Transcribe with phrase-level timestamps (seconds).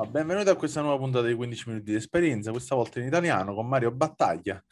[0.00, 3.52] Ah, benvenuti a questa nuova puntata di 15 minuti di esperienza, questa volta in italiano
[3.52, 4.62] con Mario Battaglia.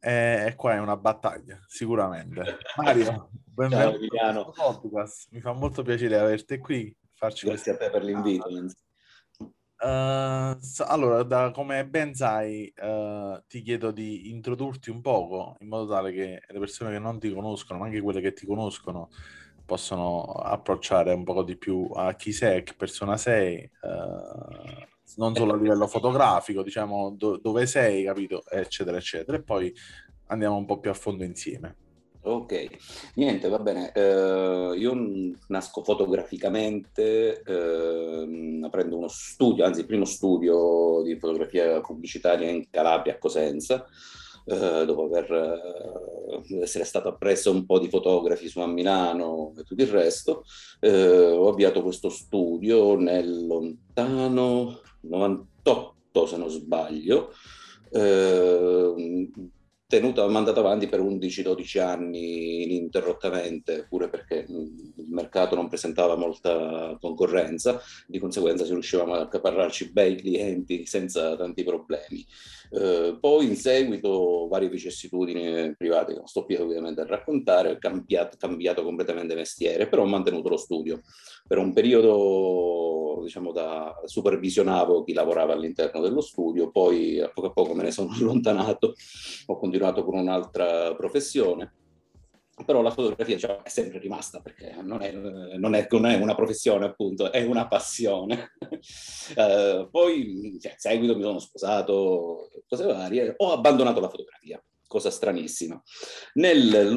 [0.00, 2.56] Eh, e qua è una battaglia, sicuramente.
[2.76, 5.28] Mario, benvenuto Ciao, podcast.
[5.32, 6.96] Mi fa molto piacere averti qui.
[7.12, 8.48] Farci Grazie a te per l'invito.
[9.78, 15.92] Uh, allora, da, come ben sai, uh, ti chiedo di introdurti un poco in modo
[15.92, 19.10] tale che le persone che non ti conoscono, ma anche quelle che ti conoscono,
[19.72, 24.84] possono approcciare un po' di più a chi sei, che persona sei, uh,
[25.16, 29.72] non solo a livello fotografico, diciamo do, dove sei, capito, eccetera, eccetera, e poi
[30.26, 31.76] andiamo un po' più a fondo insieme.
[32.24, 32.66] Ok,
[33.14, 33.92] niente, va bene.
[33.94, 34.94] Uh, io
[35.48, 43.14] nasco fotograficamente uh, aprendo uno studio, anzi il primo studio di fotografia pubblicitaria in Calabria,
[43.14, 43.86] a Cosenza,
[44.44, 49.82] uh, dopo aver, essere stato appresso un po' di fotografi su a Milano e tutto
[49.82, 50.44] il resto.
[50.80, 57.30] ho avviato questo studio nel lontano 98, se non sbaglio
[59.92, 67.78] tenuto, mandato avanti per 11-12 anni ininterrottamente, pure perché il mercato non presentava molta concorrenza,
[68.06, 72.24] di conseguenza si riuscivamo a accaparrarci bei clienti senza tanti problemi.
[72.74, 77.78] Eh, poi in seguito varie vicissitudini private che non sto più ovviamente a raccontare, ho
[77.78, 81.02] cambiato, cambiato completamente mestiere, però ho mantenuto lo studio.
[81.46, 87.52] Per un periodo diciamo da supervisionavo chi lavorava all'interno dello studio, poi a poco a
[87.52, 88.94] poco me ne sono allontanato,
[89.46, 91.74] ho continuato con un'altra professione
[92.64, 96.34] però la fotografia cioè, è sempre rimasta perché non è, non, è, non è, una
[96.34, 98.52] professione appunto, è una passione.
[99.36, 105.10] uh, poi cioè, in seguito mi sono sposato, cose varie, ho abbandonato la fotografia, cosa
[105.10, 105.80] stranissima.
[106.34, 106.92] Nel,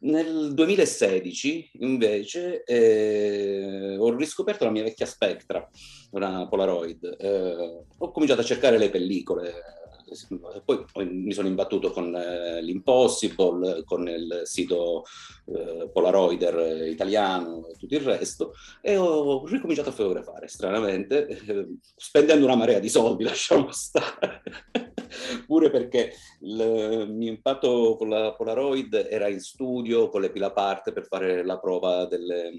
[0.00, 5.68] nel 2016 invece eh, ho riscoperto la mia vecchia Spectra,
[6.12, 9.81] una Polaroid, eh, ho cominciato a cercare le pellicole
[10.64, 15.04] poi mi sono imbattuto con eh, l'Impossible, con il sito
[15.46, 22.44] eh, Polaroider italiano e tutto il resto e ho ricominciato a fotografare, stranamente, eh, spendendo
[22.44, 24.42] una marea di soldi, lasciamo stare.
[25.52, 30.92] Pure perché il mio impatto con la Polaroid era in studio con le pila parte
[30.92, 32.50] per fare la prova delle,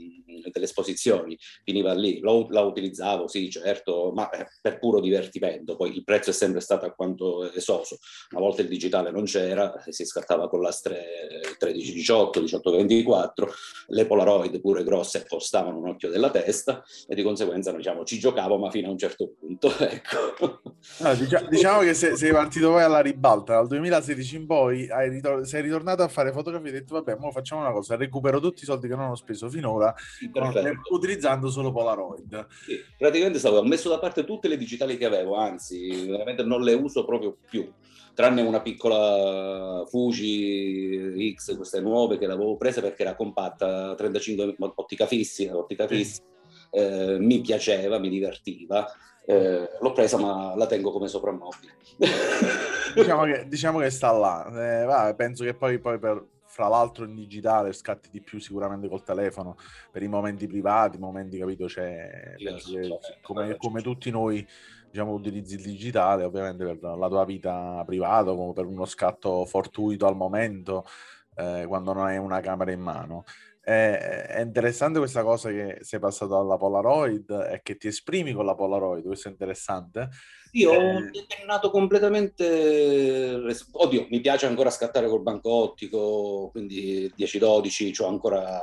[0.51, 6.03] delle esposizioni, finiva lì, la utilizzavo, sì, certo, ma eh, per puro divertimento, poi il
[6.03, 7.97] prezzo è sempre stato alquanto esoso,
[8.29, 13.51] una volta il digitale non c'era, si scattava con l'astre 1318, 1824,
[13.87, 18.59] le Polaroid pure grosse costavano un occhio della testa e di conseguenza diciamo, ci giocavo
[18.59, 20.61] ma fino a un certo punto, ecco.
[20.99, 25.43] Ah, diciamo, diciamo che se, sei partito poi alla ribalta, dal 2016 in poi ritor-
[25.43, 28.63] sei ritornato a fare fotografie e hai detto vabbè, ora facciamo una cosa, recupero tutti
[28.63, 30.29] i soldi che non ho speso finora sì,
[30.91, 32.47] utilizzando solo Polaroid.
[32.65, 36.61] Sì, praticamente stavo, ho messo da parte tutte le digitali che avevo, anzi veramente non
[36.61, 37.71] le uso proprio più
[38.13, 45.07] tranne una piccola Fuji X, queste nuove che l'avevo presa perché era compatta, 35 ottica
[45.07, 46.21] fissi, ottica fissi.
[46.69, 48.87] Eh, mi piaceva, mi divertiva,
[49.25, 51.73] eh, l'ho presa ma la tengo come soprammobile.
[52.95, 57.05] diciamo, che, diciamo che sta là, eh, va, penso che poi, poi per, fra l'altro
[57.05, 59.57] in digitale scatti di più sicuramente col telefono
[59.91, 64.45] per i momenti privati, momenti capito, c'è, che, come, come tutti noi
[64.93, 70.05] diciamo, utilizzi il digitale ovviamente per la tua vita privata, come per uno scatto fortuito
[70.05, 70.85] al momento,
[71.35, 73.23] eh, quando non hai una camera in mano.
[73.65, 78.45] È, è, interessante questa cosa che sei passato alla Polaroid e che ti esprimi con
[78.45, 80.09] la Polaroid, questo è interessante.
[80.51, 81.09] Io ho eh...
[81.09, 83.41] determinato completamente.
[83.71, 88.61] Oddio, mi piace ancora scattare col banco ottico, quindi 10-12, ho ancora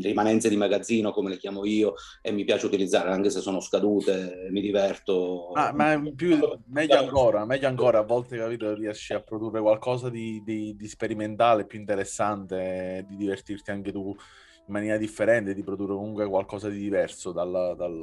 [0.00, 4.48] rimanenze di magazzino come le chiamo io e mi piace utilizzare anche se sono scadute
[4.50, 9.60] mi diverto ah, ma più, meglio ancora meglio ancora a volte capito riesci a produrre
[9.60, 14.14] qualcosa di, di, di sperimentale più interessante di divertirti anche tu
[14.66, 18.00] in maniera differente di produrre comunque qualcosa di diverso dal, dal,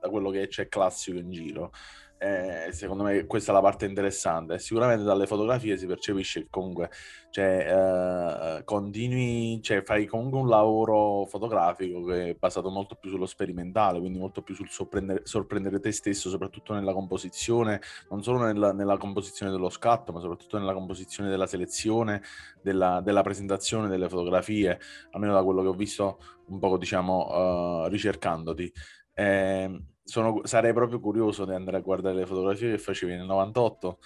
[0.00, 1.70] da quello che c'è classico in giro.
[2.18, 4.58] Eh, secondo me questa è la parte interessante.
[4.58, 6.90] Sicuramente dalle fotografie si percepisce che comunque
[7.30, 13.26] cioè, eh, continui, cioè, fai comunque un lavoro fotografico che è basato molto più sullo
[13.26, 18.72] sperimentale, quindi molto più sul sorprendere, sorprendere te stesso, soprattutto nella composizione, non solo nella,
[18.72, 22.22] nella, composizione dello scatto, ma soprattutto nella composizione della selezione,
[22.62, 24.78] della, della, presentazione delle fotografie,
[25.10, 28.72] almeno da quello che ho visto un po' diciamo uh, ricercandoti.
[29.12, 33.98] Eh, sono, sarei proprio curioso di andare a guardare le fotografie che facevi nel 98.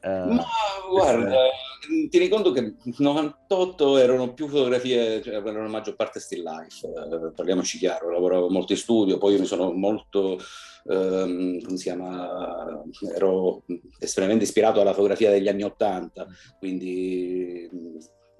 [0.00, 0.42] Eh, Ma
[0.90, 1.36] guarda,
[1.78, 2.08] queste...
[2.08, 6.86] tieni conto che nel 98 erano più fotografie, cioè, erano la maggior parte still life,
[6.86, 10.38] eh, parliamoci chiaro, lavoravo molto in studio, poi mi sono molto,
[10.88, 12.82] ehm, come si chiama,
[13.14, 13.64] ero
[14.00, 16.26] estremamente ispirato alla fotografia degli anni 80,
[16.58, 17.68] quindi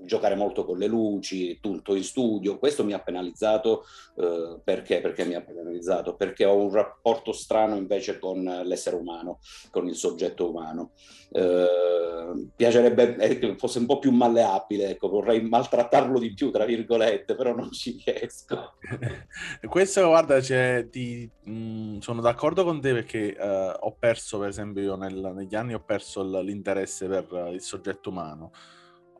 [0.04, 2.58] giocare molto con le luci, tutto in studio.
[2.58, 3.84] Questo mi ha penalizzato
[4.16, 5.00] eh, perché?
[5.00, 6.14] Perché mi ha penalizzato?
[6.14, 9.38] Perché ho un rapporto strano invece con l'essere umano,
[9.70, 10.93] con il soggetto umano.
[11.31, 17.34] Eh, piacerebbe che fosse un po' più malleabile, ecco, vorrei maltrattarlo di più, tra virgolette,
[17.34, 18.75] però non ci riesco.
[19.69, 24.48] Questo, guarda, cioè, ti, mh, mm, sono d'accordo con te perché eh, ho perso, per
[24.48, 28.50] esempio, io nel, negli anni ho perso l'interesse per il soggetto umano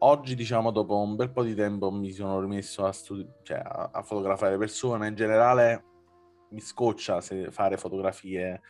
[0.05, 3.91] oggi, diciamo, dopo un bel po' di tempo mi sono rimesso a, studi- cioè, a,
[3.93, 5.85] a fotografare persone, ma in generale
[6.51, 8.61] mi scoccia se fare fotografie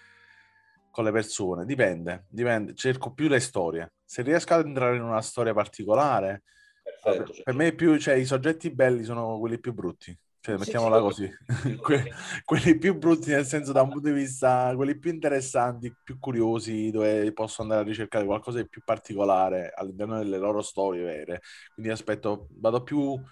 [0.90, 3.94] con le persone, dipende, dipende, cerco più le storie.
[4.04, 6.42] Se riesco ad entrare in una storia particolare,
[6.82, 10.16] Perfetto, per me più, cioè, i soggetti belli sono quelli più brutti.
[10.44, 11.30] Cioè, mettiamola così,
[11.80, 12.10] que-
[12.44, 16.90] quelli più brutti nel senso da un punto di vista, quelli più interessanti, più curiosi,
[16.90, 21.42] dove posso andare a ricercare qualcosa di più particolare all'interno delle loro storie vere.
[21.72, 23.22] Quindi aspetto, vado più,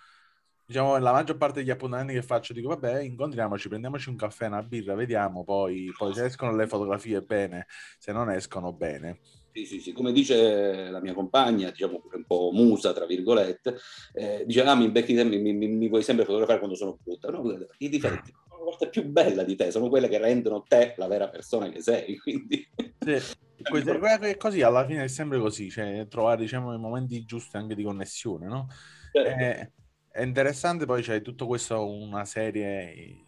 [0.64, 4.62] diciamo, nella maggior parte degli appuntamenti che faccio, dico, vabbè, incontriamoci, prendiamoci un caffè, una
[4.62, 7.66] birra, vediamo, poi, poi se escono le fotografie bene,
[7.98, 9.18] se non escono bene.
[9.52, 13.76] Sì, sì, sì, come dice la mia compagna, diciamo pure un po' musa, tra virgolette,
[14.14, 17.30] eh, dice, ah, mi, becchi, mi, mi, mi, vuoi sempre fotografare quando sono brutta.
[17.30, 17.42] No,
[17.78, 21.08] i difetti sono la parte più bella di te, sono quelle che rendono te la
[21.08, 22.68] vera persona che sei, quindi...
[23.00, 23.38] Sì.
[23.62, 27.82] È così, alla fine è sempre così, cioè trovare diciamo, i momenti giusti anche di
[27.82, 28.68] connessione, no?
[29.12, 29.28] Certo.
[29.28, 29.70] È,
[30.12, 33.24] è interessante, poi c'è tutto questo, una serie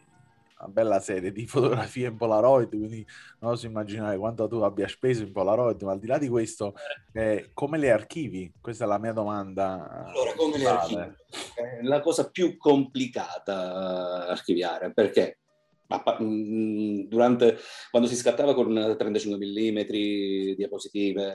[0.63, 3.07] una bella serie di fotografie in Polaroid, quindi
[3.41, 6.75] non oso immaginare quanto tu abbia speso in Polaroid, ma al di là di questo,
[7.13, 8.53] eh, come le archivi?
[8.61, 10.07] Questa è la mia domanda.
[10.07, 11.01] Allora, come le archivi?
[11.55, 15.39] È la cosa più complicata archiviare, perché
[16.23, 17.59] mm, durante
[17.91, 21.35] quando si scattava con 35 mm diapositive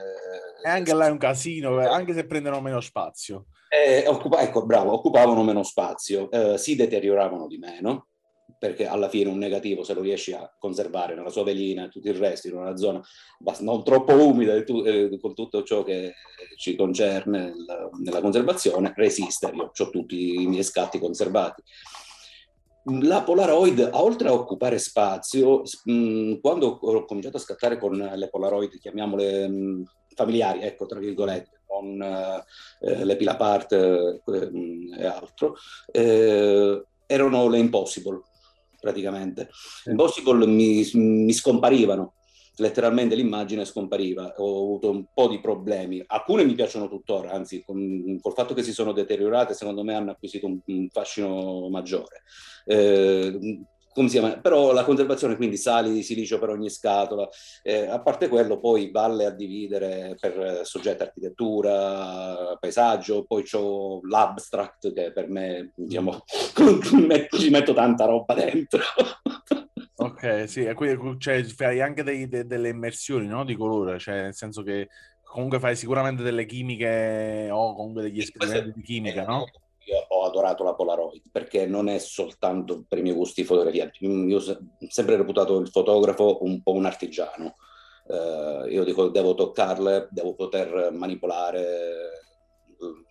[0.63, 4.65] e anche là è un casino eh, anche se prendono meno spazio eh, occupa- ecco
[4.65, 8.07] bravo occupavano meno spazio eh, si deterioravano di meno
[8.59, 12.07] perché alla fine un negativo se lo riesci a conservare nella sua velina e tutto
[12.07, 13.01] il resto in una zona
[13.59, 16.13] non troppo umida eh, con tutto ciò che
[16.57, 17.53] ci concerne
[17.99, 19.51] nella conservazione, resiste.
[19.53, 21.61] Io ho tutti i miei scatti conservati.
[23.01, 25.63] La Polaroid, oltre a occupare spazio,
[26.41, 29.83] quando ho cominciato a scattare con le Polaroid, chiamiamole
[30.15, 34.21] familiari, ecco, tra virgolette, con eh, le Pilapart eh,
[34.97, 35.55] e altro,
[35.91, 38.21] eh, erano le Impossible
[38.87, 39.49] praticamente.
[39.85, 42.13] Impossible mi, mi scomparivano,
[42.57, 48.17] letteralmente l'immagine scompariva, ho avuto un po' di problemi, alcune mi piacciono tuttora, anzi con,
[48.21, 52.23] col fatto che si sono deteriorate secondo me hanno acquisito un, un fascino maggiore.
[52.65, 53.59] Eh,
[53.97, 54.37] come si chiama?
[54.37, 57.27] Però la conservazione, quindi sali di silicio per ogni scatola,
[57.63, 64.93] eh, a parte quello poi valle a dividere per soggetto architettura, paesaggio, poi ho l'abstract
[64.93, 66.23] che per me, diciamo,
[67.35, 68.83] ci metto tanta roba dentro.
[69.97, 73.43] ok, sì, e quindi cioè, fai anche dei, de, delle immersioni no?
[73.43, 74.89] di colore, cioè nel senso che
[75.23, 79.47] comunque fai sicuramente delle chimiche o comunque degli esperimenti di chimica, no?
[80.07, 83.89] Ho adorato la Polaroid perché non è soltanto per i miei gusti fotografia.
[83.99, 87.55] Io ho sempre reputato il fotografo un po' un artigiano.
[88.07, 92.17] Uh, io dico, devo toccarle, devo poter manipolare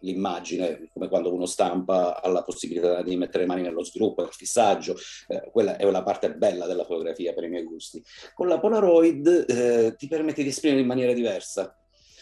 [0.01, 4.33] l'immagine, come quando uno stampa ha la possibilità di mettere le mani nello sviluppo, nel
[4.33, 4.95] fissaggio,
[5.29, 8.03] eh, quella è una parte bella della fotografia per i miei gusti.
[8.35, 11.77] Con la Polaroid eh, ti permette di esprimere in maniera diversa,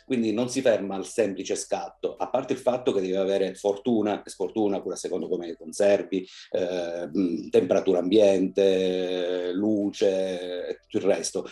[0.05, 4.23] quindi non si ferma al semplice scatto, a parte il fatto che devi avere fortuna
[4.23, 7.11] e sfortuna, pure a secondo come conservi, eh,
[7.51, 11.47] temperatura ambiente, luce e tutto il resto.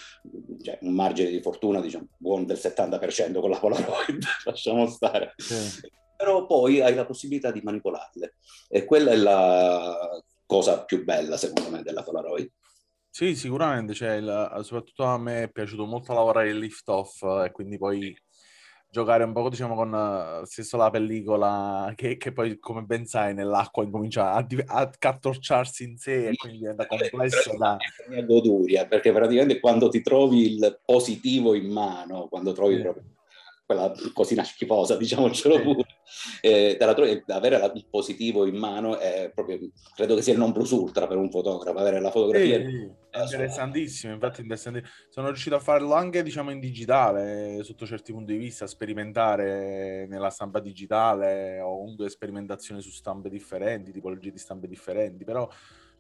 [0.63, 5.33] Cioè, un margine di fortuna, diciamo, buon del 70% con la Polaroid, lasciamo stare.
[5.37, 5.91] Sì.
[6.17, 8.37] Però poi hai la possibilità di manipolarle
[8.69, 12.51] e quella è la cosa più bella, secondo me, della Polaroid.
[13.15, 17.51] Sì, sicuramente, cioè, il, soprattutto a me è piaciuto molto lavorare il lift off e
[17.51, 18.17] quindi poi
[18.93, 23.33] giocare un po' diciamo con uh, stesso la pellicola che, che, poi come ben sai
[23.33, 27.79] nell'acqua incomincia a, a cartocciarsi in sé e quindi diventa complesso da...
[28.27, 33.05] Goduria perché praticamente quando ti trovi il positivo in mano, quando trovi proprio
[33.73, 35.87] quella cosina schifosa, diciamocelo pure.
[36.41, 39.59] Eh, trovi, avere il positivo in mano è proprio,
[39.95, 42.59] credo che sia il non plus ultra per un fotografo, avere la fotografia.
[42.59, 43.01] Sì.
[43.11, 44.91] È interessantissimo, infatti interessantissimo.
[45.11, 50.31] sono riuscito a farlo anche diciamo in digitale, sotto certi punti di vista, sperimentare nella
[50.31, 55.49] stampa digitale o comunque sperimentazioni su stampe differenti, tipologie di stampe differenti, però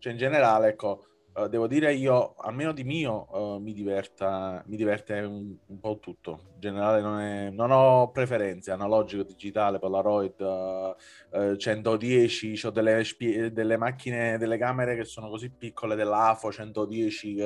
[0.02, 4.76] cioè, in generale, ecco, Uh, devo dire io, almeno di mio, uh, mi, diverta, mi
[4.76, 6.50] diverte un, un, po' tutto.
[6.54, 13.02] In generale non, è, non ho preferenze, analogico, digitale, Polaroid, uh, 110, ho delle,
[13.50, 17.40] delle, macchine, delle camere che sono così piccole dell'AFO 110,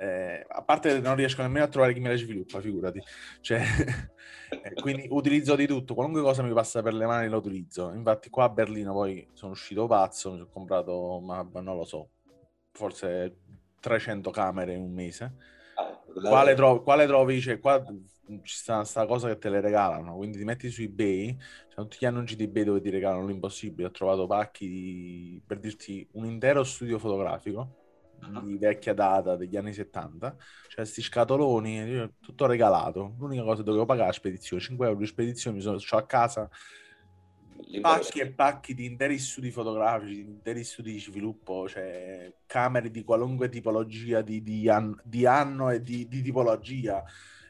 [0.00, 3.02] eh, a parte non riesco nemmeno a trovare chi me le sviluppa, figurati.
[3.40, 3.60] Cioè,
[4.62, 7.92] eh, quindi utilizzo di tutto, qualunque cosa mi passa per le mani lo utilizzo.
[7.92, 12.10] Infatti qua a Berlino poi sono uscito pazzo, mi sono comprato, ma non lo so,
[12.78, 13.36] forse
[13.80, 15.34] 300 camere in un mese.
[15.74, 17.40] Ah, quale, trovi, quale trovi?
[17.40, 17.84] Cioè, qua
[18.42, 21.36] ci sta questa cosa che te le regalano, quindi ti metti su eBay,
[21.68, 23.88] cioè, tutti gli annunci di eBay dove ti regalano l'impossibile.
[23.88, 28.44] Ho trovato pacchi di, per dirti un intero studio fotografico uh-huh.
[28.44, 30.36] di vecchia data degli anni 70,
[30.68, 33.14] cioè questi scatoloni, tutto regalato.
[33.18, 36.48] L'unica cosa che dovevo pagare la spedizione, 5 euro di spedizione, mi sono a casa
[37.80, 43.04] pacchi e pacchi di interi studi fotografici, di interi studi di sviluppo, cioè camere di
[43.04, 47.02] qualunque tipologia di, di, an- di anno e di, di, tipologia.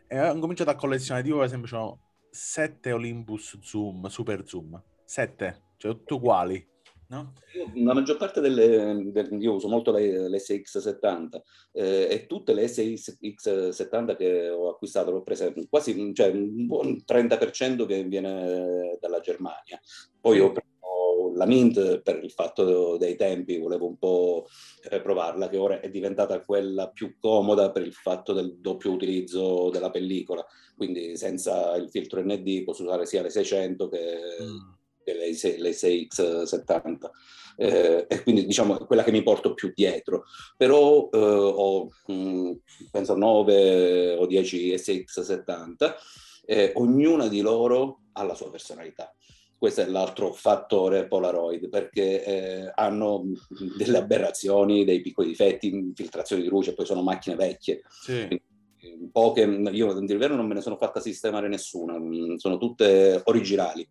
[0.07, 1.99] E ho cominciato a collezionare, tipo per esempio, ho
[2.31, 6.67] 7 Olympus Zoom, Super Zoom, 7, cioè tutti uguali.
[7.11, 7.33] No?
[7.75, 11.41] La maggior parte delle, del, io uso molto le, le SX70
[11.73, 17.87] eh, e tutte le SX70 che ho acquistato l'ho prese quasi cioè, un buon 30%
[17.87, 19.81] che viene dalla Germania.
[20.21, 20.67] Poi ho preso
[21.35, 24.47] la Mint per il fatto dei tempi, volevo un po'
[24.91, 29.71] eh, provarla, che ora è diventata quella più comoda per il fatto del doppio utilizzo
[29.71, 30.45] della pellicola,
[30.77, 34.19] quindi senza il filtro ND posso usare sia le 600 che...
[34.43, 34.77] Mm
[35.15, 37.11] le, le 6X70.
[37.61, 40.25] Eh, e quindi diciamo è quella che mi porto più dietro.
[40.57, 42.53] Però eh, ho mh, mm,
[42.91, 45.95] penso 9 o 10 SX70,
[46.47, 49.12] eh, ognuna di loro ha la sua personalità
[49.59, 53.25] questo è l'altro fattore Polaroid, perché eh, hanno
[53.77, 57.83] delle aberrazioni, dei piccoli difetti, infiltrazioni di luce, poi sono macchine vecchie.
[57.88, 58.41] Sì.
[59.11, 63.87] Poche, io in vero non me ne sono fatta sistemare nessuna, mm, sono tutte originali.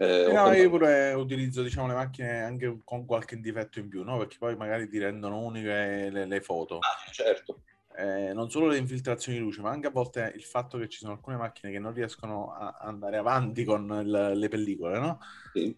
[0.00, 4.16] Eh, no, io pure utilizzo diciamo, le macchine anche con qualche difetto in più, no?
[4.18, 6.78] perché poi magari ti rendono uniche le, le foto.
[6.78, 7.62] Ah, certo.
[7.96, 10.98] Eh, non solo le infiltrazioni di luce, ma anche a volte il fatto che ci
[10.98, 15.18] sono alcune macchine che non riescono a andare avanti con il, le pellicole, no?
[15.52, 15.76] Sì.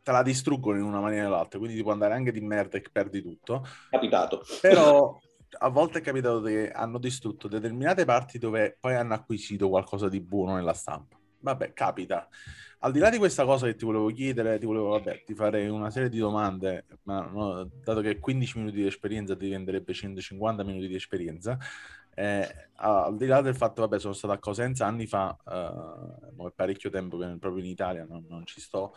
[0.00, 2.76] Te la distruggono in una maniera o nell'altra, quindi ti può andare anche di merda
[2.76, 3.66] e perdi tutto.
[3.90, 4.44] Capitato.
[4.60, 5.18] Però
[5.58, 10.20] a volte è capitato che hanno distrutto determinate parti dove poi hanno acquisito qualcosa di
[10.20, 11.15] buono nella stampa.
[11.46, 12.28] Vabbè, capita.
[12.80, 15.68] Al di là di questa cosa che ti volevo chiedere, ti volevo, vabbè, ti farei
[15.68, 20.88] una serie di domande, ma no, dato che 15 minuti di esperienza diventerebbe 150 minuti
[20.88, 21.56] di esperienza,
[22.14, 26.52] eh, al di là del fatto, vabbè, sono stato a Cosenza anni fa, eh, è
[26.52, 28.94] parecchio tempo che proprio in Italia non, non ci sto,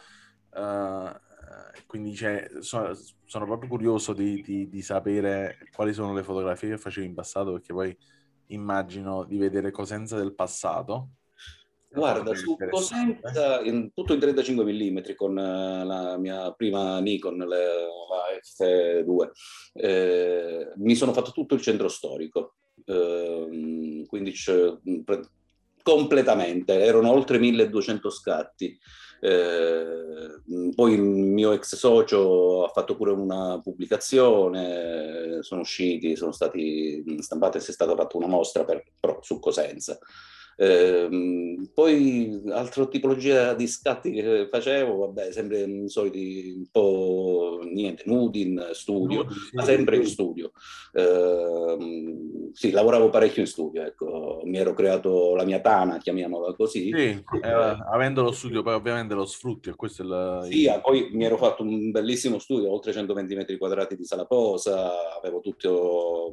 [0.52, 1.12] eh,
[1.86, 2.94] quindi cioè, sono,
[3.26, 7.54] sono, proprio curioso di, di, di, sapere quali sono le fotografie che facevi in passato,
[7.54, 7.96] perché poi
[8.48, 11.12] immagino di vedere Cosenza del passato
[11.92, 17.48] Guarda, su Cosenza, in, tutto in 35 mm con uh, la mia prima Nikon, le,
[17.48, 19.30] la F2,
[19.74, 24.34] eh, mi sono fatto tutto il centro storico, eh, quindi
[25.82, 28.78] completamente, erano oltre 1200 scatti.
[29.22, 30.42] Eh,
[30.76, 37.60] poi il mio ex socio ha fatto pure una pubblicazione, sono usciti, sono stati stampati,
[37.60, 39.98] si è stata fatta una mostra per, però su Cosenza.
[40.62, 48.04] Eh, poi altra tipologia di scatti che facevo, vabbè, sempre i soliti un po' niente,
[48.08, 50.52] nudi in studio, sì, ma sempre in studio.
[50.92, 56.92] Eh, sì, lavoravo parecchio in studio, ecco, mi ero creato la mia tana, chiamiamola così.
[56.94, 60.52] Sì, eh, avendo lo studio poi ovviamente lo sfrutti, questo è il...
[60.52, 64.26] Sì, ah, poi mi ero fatto un bellissimo studio, oltre 120 metri quadrati di sala
[64.26, 66.32] posa, avevo tutto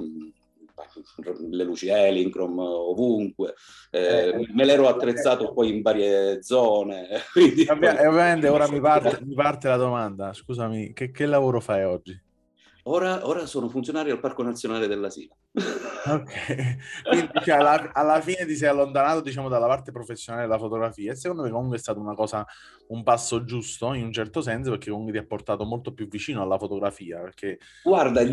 [1.51, 3.55] le luci Elincrom ovunque,
[3.91, 7.09] eh, eh, me l'ero attrezzato poi in varie zone.
[7.33, 7.67] Quindi.
[7.69, 12.26] Ovviamente ora mi parte, mi parte, la domanda, scusami, che, che lavoro fai oggi?
[12.89, 15.35] Ora, ora sono funzionario al Parco Nazionale della Sila.
[16.07, 21.11] Ok, quindi cioè, alla, alla, fine ti sei allontanato diciamo dalla parte professionale della fotografia
[21.11, 22.47] e secondo me comunque è stato una cosa,
[22.89, 26.43] un passo giusto in un certo senso perché comunque ti ha portato molto più vicino
[26.43, 27.19] alla fotografia.
[27.21, 28.31] Perché Guarda, è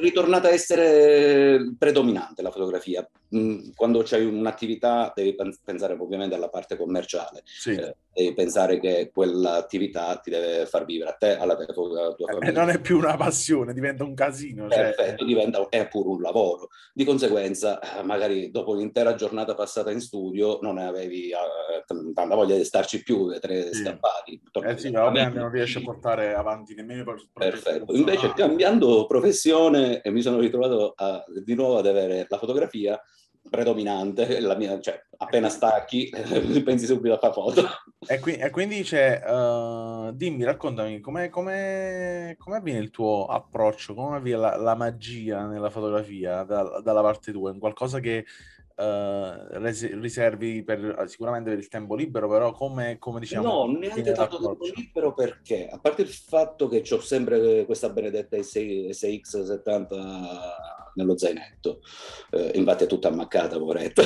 [0.00, 3.06] ritornata a essere predominante la fotografia.
[3.36, 7.74] Mm, quando c'hai un'attività devi pensare ovviamente alla parte commerciale, sì.
[7.74, 12.32] eh, devi pensare che quell'attività ti deve far vivere a te, alla tua, tua eh,
[12.34, 12.60] famiglia.
[12.60, 14.68] non è più una passione, diventa un casino.
[14.68, 14.92] Cioè...
[14.94, 16.68] Perfetto, diventa, è pure un lavoro.
[16.92, 22.56] Di conseguenza, eh, magari dopo l'intera giornata passata in studio non avevi eh, tanta voglia
[22.56, 23.82] di starci più, di essere sì.
[23.82, 24.42] scappati.
[24.64, 27.94] Eh sì, ovviamente non riesci a portare avanti nemmeno per Perfetto.
[27.94, 33.00] Invece cambiando professione mi sono ritrovato a, di nuovo ad avere la fotografia
[33.48, 36.10] predominante, la mia, cioè appena stacchi
[36.64, 37.62] pensi subito a fare foto.
[38.06, 41.30] E, qui, e quindi c'è, uh, dimmi, raccontami, come
[42.56, 47.52] avviene il tuo approccio, come avviene la, la magia nella fotografia da, dalla parte tua?
[47.52, 48.24] È qualcosa che
[48.76, 49.58] uh,
[50.00, 53.46] riservi per, sicuramente per il tempo libero, però come, come diciamo...
[53.46, 58.36] No, neanche tanto tempo libero perché, a parte il fatto che ho sempre questa benedetta
[58.36, 61.80] SX70 nello zainetto,
[62.30, 64.02] eh, infatti è tutta ammaccata, poveretta,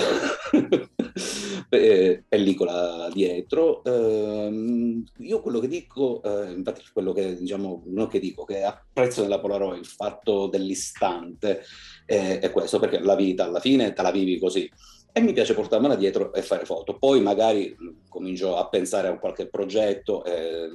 [1.68, 3.82] pellicola dietro.
[3.84, 9.22] Eh, io quello che dico, eh, infatti quello che diciamo, non che dico, che apprezzo
[9.22, 11.62] della Polaroid, il fatto dell'istante,
[12.04, 14.70] è questo, perché la vita alla fine te la vivi così
[15.16, 16.98] e mi piace portarmela dietro e fare foto.
[16.98, 17.74] Poi magari
[18.06, 20.68] comincio a pensare a qualche progetto, eh,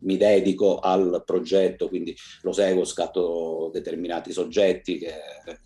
[0.00, 5.14] mi dedico al progetto, quindi lo seguo, scatto determinati soggetti che,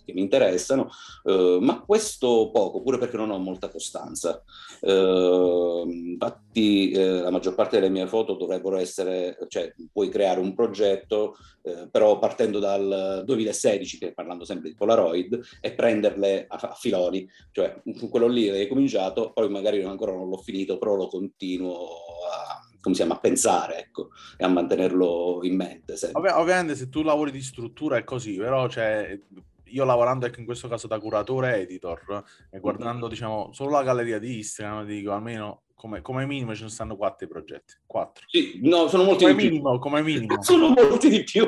[0.05, 0.89] che mi interessano,
[1.25, 4.41] eh, ma questo poco, pure perché non ho molta costanza.
[4.81, 11.35] Eh, infatti la maggior parte delle mie foto dovrebbero essere, cioè puoi creare un progetto,
[11.65, 17.29] eh, però partendo dal 2016, che parlando sempre di Polaroid, e prenderle a, a filoni,
[17.53, 17.81] cioè
[18.13, 21.89] quello lì hai cominciato, poi magari ancora non l'ho finito, però lo continuo
[22.31, 25.97] a, come si chiama, a pensare ecco, e a mantenerlo in mente.
[26.13, 29.19] Ov- ovviamente se tu lavori di struttura è così, però cioè,
[29.65, 33.09] io lavorando ecco, in questo caso da curatore editor e guardando mm-hmm.
[33.09, 37.27] diciamo, solo la galleria di Instagram, dico almeno come, come, minimo ce ne stanno quattro
[37.27, 37.75] progetti.
[37.85, 38.25] Quattro.
[38.29, 39.79] Sì, no, sono molti come di minimo, più.
[39.81, 40.39] Come minimo.
[40.43, 41.45] sono molti di più.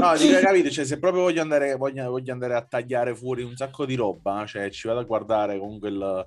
[0.00, 0.70] No, dico, capite?
[0.70, 4.46] Cioè, se proprio voglio andare, voglio, voglio andare, a tagliare fuori un sacco di roba,
[4.46, 6.26] cioè ci vado a guardare comunque il,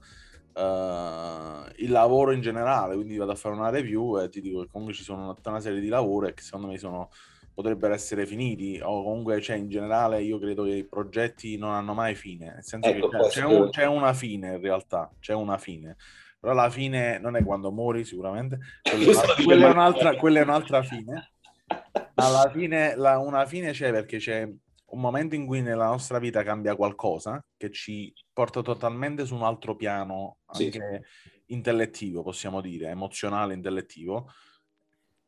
[0.54, 4.68] uh, il lavoro in generale, quindi vado a fare una review e ti dico che
[4.70, 7.12] comunque ci sono tutta una serie di lavori che secondo me sono,
[7.54, 8.78] potrebbero essere finiti.
[8.84, 12.64] O comunque cioè, in generale io credo che i progetti non hanno mai fine, nel
[12.66, 15.96] senso ecco, che c'è, c'è, un, c'è una fine in realtà, c'è una fine.
[16.42, 20.82] Però la fine non è quando muori sicuramente, quella, quella, è, un'altra, quella è un'altra
[20.82, 21.32] fine,
[22.16, 26.44] alla fine, la, una fine c'è perché c'è un momento in cui nella nostra vita
[26.44, 31.54] cambia qualcosa che ci porta totalmente su un altro piano, anche sì.
[31.54, 34.32] intellettivo, possiamo dire, emozionale, intellettivo,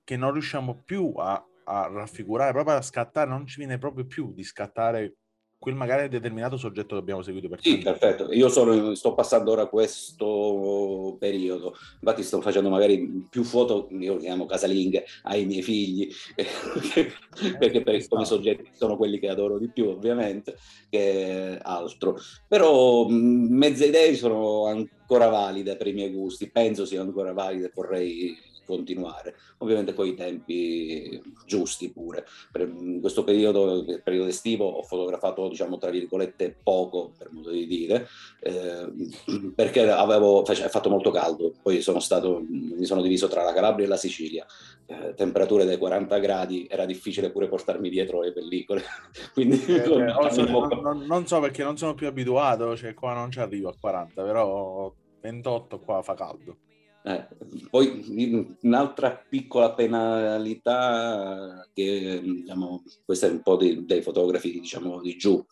[0.04, 4.34] che non riusciamo più a, a raffigurare, proprio a scattare, non ci viene proprio più
[4.34, 5.16] di scattare
[5.64, 8.34] quel magari determinato soggetto che abbiamo seguito per Sì, perfetto.
[8.34, 14.46] Io sono, sto passando ora questo periodo, infatti sto facendo magari più foto, io chiamo
[14.46, 16.12] casalinghe, ai miei figli,
[17.58, 20.58] perché per i soggetti sono quelli che adoro di più ovviamente,
[20.90, 22.18] che altro.
[22.46, 28.36] Però mezze idee sono ancora valide per i miei gusti, penso siano ancora valide, vorrei
[28.66, 29.36] continuare.
[29.60, 32.26] Ovviamente poi i tempi giusti pure.
[32.52, 37.66] Per questo periodo, il periodo estivo, ho fotografato, diciamo, tra virgolette, poco, per modo di
[37.66, 38.08] dire,
[38.40, 38.92] eh,
[39.56, 41.54] perché avevo cioè, fatto molto caldo.
[41.62, 44.46] Poi sono stato, mi sono diviso tra la Calabria e la Sicilia.
[44.86, 48.84] Eh, temperature dai 40 gradi, era difficile pure portarmi dietro le pellicole.
[49.34, 53.32] Quindi eh, non, so, non, non, so perché non sono più abituato, cioè qua non
[53.32, 56.58] ci arrivo a 40, però 28 qua fa caldo.
[57.06, 57.28] Eh,
[57.70, 65.18] poi un'altra piccola penalità che diciamo, questa è un po' dei, dei fotografi diciamo di
[65.18, 65.46] giù,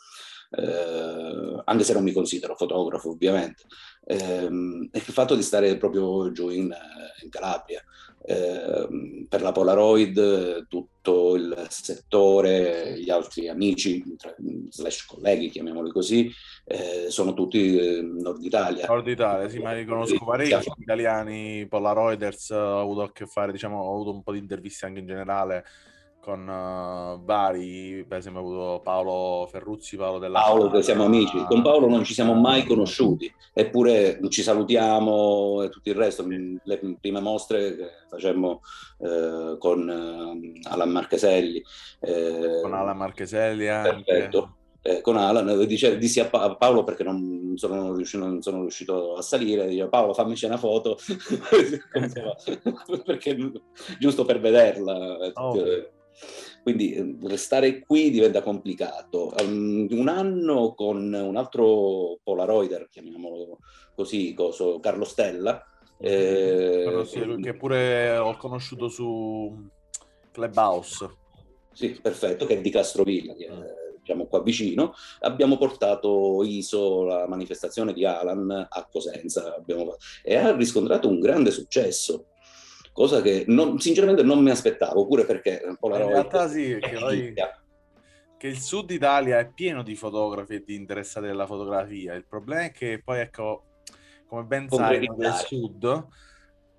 [0.51, 3.63] eh, anche se non mi considero fotografo ovviamente,
[4.05, 6.73] ehm, è il fatto di stare proprio giù in,
[7.23, 7.83] in Calabria.
[8.23, 14.03] Eh, per la Polaroid tutto il settore, gli altri amici,
[14.69, 16.31] slash colleghi, chiamiamoli così,
[16.65, 18.85] eh, sono tutti eh, Nord Italia.
[18.87, 23.81] Nord Italia, sì, ma ne conosco parecchi italiani, Polaroiders, ho avuto a che fare, diciamo,
[23.81, 25.63] ho avuto un po' di interviste anche in generale
[26.21, 31.43] con uh, vari, per esempio ho avuto Paolo Ferruzzi, Paolo della Paolo, che siamo amici,
[31.47, 36.97] con Paolo non ci siamo mai conosciuti, eppure ci salutiamo e tutto il resto, le
[37.01, 38.61] prime mostre che facemmo
[38.99, 41.61] eh, con eh, Alan Marcheselli.
[41.99, 44.03] Eh, con Alan Marcheselli anche.
[44.05, 44.55] Perfetto.
[44.83, 49.21] Eh, con Alan, dice, dissi a, Paolo perché non sono, riuscito, non sono riuscito a
[49.21, 50.97] salire, dice Paolo fammici una foto,
[53.05, 53.37] perché,
[53.99, 55.31] giusto per vederla.
[55.33, 55.99] Oh.
[56.63, 59.33] Quindi eh, restare qui diventa complicato.
[59.41, 63.59] Um, un anno con un altro Polaroider, chiamiamolo
[63.95, 65.63] così, coso, Carlo Stella.
[65.99, 69.69] Eh, sì, che pure ho conosciuto su
[70.31, 71.17] Clubhouse.
[71.73, 74.93] Sì, perfetto, che è di Castrovilla, che è diciamo qua vicino.
[75.19, 79.95] Abbiamo portato ISO, la manifestazione di Alan, a Cosenza abbiamo...
[80.23, 82.25] e ha riscontrato un grande successo
[82.91, 86.07] cosa che non, sinceramente non mi aspettavo, pure perché Polaroid...
[86.07, 87.33] In realtà sì, che, poi,
[88.37, 92.63] che il sud Italia è pieno di fotografi e di interessati alla fotografia, il problema
[92.63, 93.65] è che poi ecco,
[94.27, 96.07] come ben sai, del sud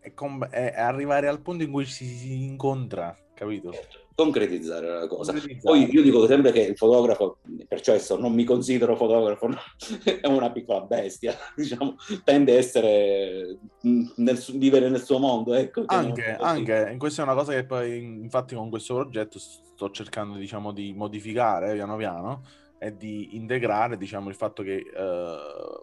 [0.00, 3.72] è, com- è, arrivare al punto in cui si, si incontra, capito?
[3.72, 5.34] Certo concretizzare la cosa.
[5.60, 9.58] Poi io dico sempre che il fotografo, perciò non mi considero fotografo, no?
[10.20, 15.54] è una piccola bestia, diciamo, tende a essere nel, vivere nel suo mondo.
[15.54, 20.38] Ecco, anche, anche, questa è una cosa che poi infatti con questo progetto sto cercando
[20.38, 22.42] diciamo, di modificare piano piano
[22.78, 25.36] e di integrare diciamo, il fatto che eh,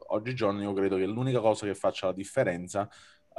[0.07, 2.89] oggigiorno io credo che l'unica cosa che faccia la differenza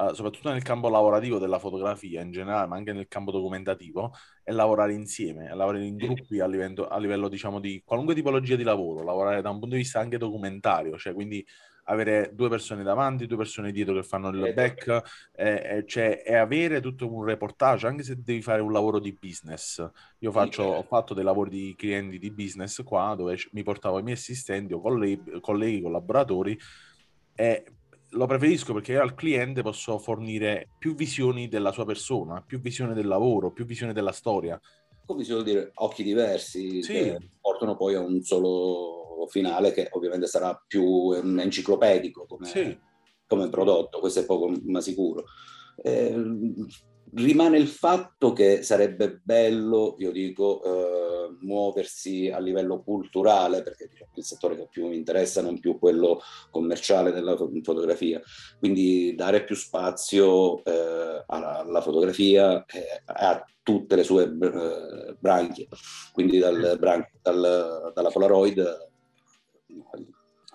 [0.00, 4.52] uh, soprattutto nel campo lavorativo della fotografia in generale, ma anche nel campo documentativo, è
[4.52, 8.62] lavorare insieme, è lavorare in gruppi a livello, a livello, diciamo, di qualunque tipologia di
[8.62, 11.46] lavoro, lavorare da un punto di vista anche documentario, cioè quindi
[11.84, 16.80] avere due persone davanti, due persone dietro che fanno il back, eh, cioè, e avere
[16.80, 19.84] tutto un reportage, anche se devi fare un lavoro di business.
[20.18, 24.02] Io faccio, ho fatto dei lavori di clienti di business qua, dove mi portavo i
[24.02, 26.56] miei assistenti o colleghi, colleghi collaboratori,
[27.34, 27.64] e
[28.10, 32.94] lo preferisco perché io al cliente posso fornire più visioni della sua persona, più visione
[32.94, 34.60] del lavoro, più visione della storia.
[35.04, 36.92] Come si vuol dire, occhi diversi sì.
[36.92, 42.78] che portano poi a un solo finale che ovviamente sarà più enciclopedico come, sì.
[43.26, 45.24] come prodotto, questo è poco ma sicuro.
[45.82, 46.14] Eh,
[47.14, 54.10] rimane il fatto che sarebbe bello, io dico, eh, muoversi a livello culturale, perché diciamo,
[54.14, 56.20] il settore che più mi interessa non più quello
[56.50, 58.20] commerciale della fotografia,
[58.58, 65.68] quindi dare più spazio eh, alla, alla, fotografia e a tutte le sue eh, branchie,
[66.12, 68.88] quindi dal, bran- dal, dalla Polaroid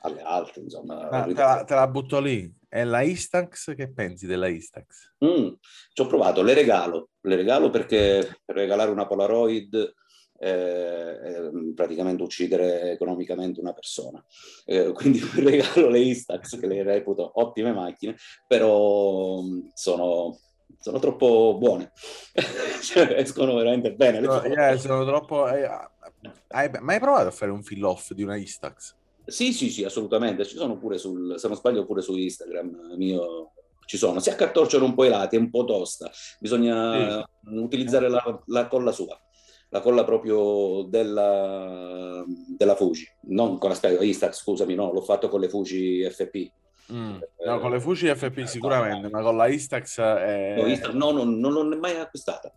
[0.06, 1.10] alle altre, insomma.
[1.10, 5.14] Ah, te, la, te la butto lì, è la Instax, che pensi della Instax?
[5.26, 5.54] Mm,
[5.94, 9.94] ci ho provato, le regalo, le regalo perché per regalare una Polaroid
[10.38, 14.24] eh, è praticamente uccidere economicamente una persona.
[14.66, 18.16] Eh, quindi regalo le Instax che le reputo ottime macchine,
[18.48, 20.40] però mm, sono
[20.78, 21.94] sono troppo buone,
[22.84, 24.20] cioè, escono veramente bene.
[24.20, 25.48] No, yeah, sono troppo...
[25.50, 25.68] Eh,
[26.50, 28.96] hai mai provato a fare un fill off di una Instax?
[29.26, 30.46] Sì, sì, sì, assolutamente.
[30.46, 33.52] Ci sono pure sul, se non sbaglio, pure su Instagram mio.
[33.86, 36.10] Ci sono, si accartocciano un po' i lati, è un po' tosta,
[36.40, 37.56] bisogna sì.
[37.56, 39.16] utilizzare la, la, colla sua,
[39.70, 45.30] la colla proprio della, della Fuji, non con la spiega Instax, scusami, no, l'ho fatto
[45.30, 46.52] con le Fuji FP.
[46.92, 47.18] Mm.
[47.46, 50.56] No, con le Fuji FP eh, sicuramente, ma con la Instax è...
[50.58, 52.52] No, Instax, no, non, non l'ho mai acquistata.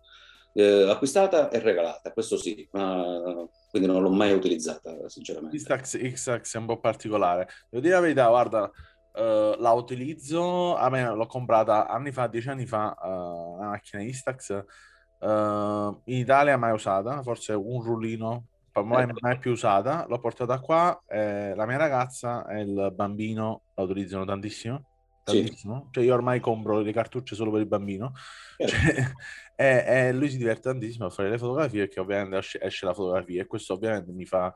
[0.55, 5.57] Eh, acquistata e regalata, questo sì, ma quindi non l'ho mai utilizzata, sinceramente.
[5.57, 7.49] Instax Xax è un po' particolare.
[7.69, 12.49] Devo dire la verità, guarda, uh, la utilizzo, a me l'ho comprata anni fa, dieci
[12.49, 14.65] anni fa, uh, una macchina Instax,
[15.21, 18.45] uh, in Italia mai usata, forse un rullino,
[18.83, 19.19] mai, ecco.
[19.21, 24.25] mai più usata, l'ho portata qua, eh, la mia ragazza e il bambino la utilizzano
[24.25, 24.83] tantissimo.
[25.33, 25.83] Tantissimo.
[25.85, 25.89] Sì.
[25.93, 28.13] Cioè io ormai compro le cartucce solo per il bambino.
[28.57, 28.75] Certo.
[28.75, 29.13] Cioè,
[29.57, 33.43] e, e, lui si diverte tantissimo a fare le fotografie perché ovviamente esce, la fotografia
[33.43, 34.53] e questo ovviamente mi fa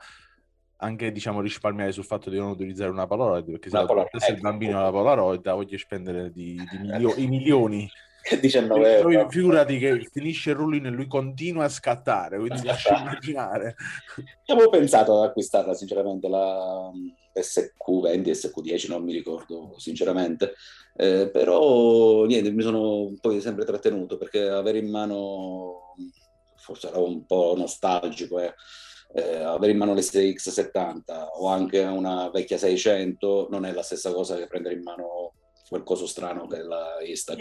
[0.77, 4.37] anche diciamo risparmiare sul fatto di non utilizzare una Polaroid perché se, Polaroid, se il
[4.37, 4.41] ecco.
[4.41, 7.89] bambino ha la Polaroid voglio spendere di, di milio- i milioni
[8.39, 9.29] 19 euro.
[9.29, 13.75] Figurati che finisce il rullino e lui continua a scattare, quindi ti lascio immaginare.
[14.45, 16.89] Avevo pensato ad acquistarla, sinceramente, la
[17.35, 20.53] SQ20, SQ10, non mi ricordo sinceramente,
[20.95, 25.95] eh, però niente, mi sono poi sempre trattenuto perché avere in mano,
[26.55, 28.53] forse era un po' nostalgico, eh,
[29.15, 34.35] eh, avere in mano l'SX70 o anche una vecchia 600 non è la stessa cosa
[34.35, 35.33] che prendere in mano
[35.73, 37.39] quel coso strano che è la Instax.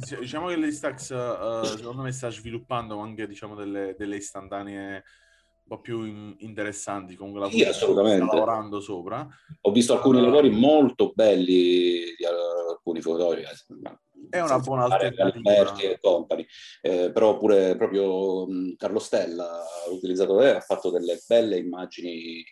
[0.00, 5.76] Sì, diciamo che l'Instax uh, secondo me sta sviluppando anche diciamo, delle, delle istantanee un
[5.76, 8.24] po' più in, interessanti con la sì, assolutamente.
[8.24, 9.28] sta lavorando sopra.
[9.60, 13.42] Ho visto alcuni uh, lavori molto belli di alcuni fotografi.
[13.42, 15.50] Eh, è una buona alternativa.
[15.50, 16.46] Alberti e company.
[16.80, 22.42] Eh, però pure proprio mh, Carlo Stella, l'utilizzatore, ha fatto delle belle immagini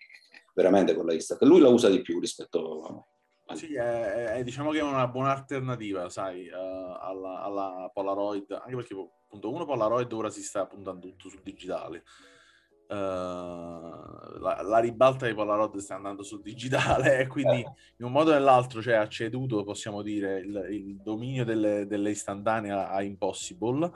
[0.53, 1.41] veramente con la Instax.
[1.41, 3.08] Lui la usa di più rispetto a...
[3.55, 8.77] Sì, è, è, diciamo che è una buona alternativa, sai, uh, alla, alla, Polaroid, anche
[8.77, 12.05] perché appunto uno Polaroid ora si sta puntando tutto sul digitale.
[12.89, 18.31] Uh, la, la, ribalta di Polaroid sta andando sul digitale e quindi in un modo
[18.31, 23.91] o nell'altro cioè, ha ceduto, possiamo dire, il, il dominio delle, delle istantanee a Impossible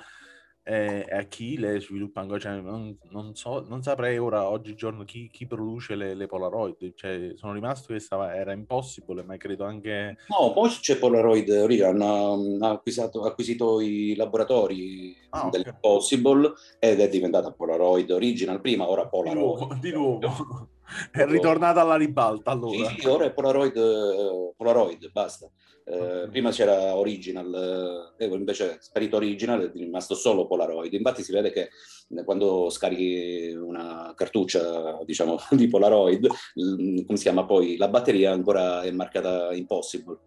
[0.64, 5.28] e a chi le sviluppa ancora, cioè, non, non, so, non saprei ora oggigiorno chi,
[5.32, 10.18] chi produce le, le, Polaroid, cioè, sono rimasto che stava, era impossibile, ma credo anche...
[10.28, 11.50] No, poi c'è Polaroid,
[11.82, 15.74] hanno acquisito, acquisito, i laboratori ah, del okay.
[15.80, 19.80] Possible ed è diventata Polaroid Original, prima ora Polaroid.
[19.80, 20.68] Di nuovo, di nuovo.
[21.10, 22.88] È ritornata alla ribalta allora.
[22.88, 25.50] Sì, sì ora è Polaroid, uh, Polaroid, basta.
[25.84, 30.92] Eh, prima c'era Original, eh, invece sparito Original è rimasto solo Polaroid.
[30.92, 31.70] Infatti si vede che
[32.08, 38.82] eh, quando scarichi una cartuccia, diciamo, di Polaroid, come si chiama poi, la batteria ancora
[38.82, 40.20] è marcata Impossible.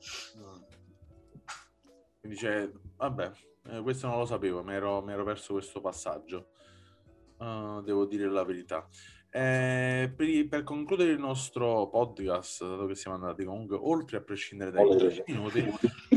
[2.19, 3.31] Quindi c'è, vabbè,
[3.71, 6.49] eh, questo non lo sapevo, mi ero, mi ero perso questo passaggio.
[7.37, 8.87] Uh, devo dire la verità.
[9.35, 14.71] Eh, per, per, concludere il nostro podcast, dato che siamo andati comunque oltre a prescindere
[14.71, 15.73] dai 10 minuti,